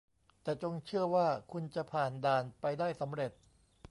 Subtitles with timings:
[0.43, 3.31] แต่จงเชื่อว่าคุณจะผ่านด่านไปได้สำเร็จ